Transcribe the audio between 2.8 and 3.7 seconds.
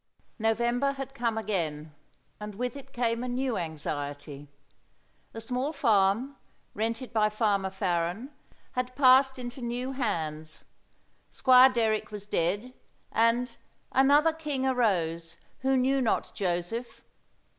came a new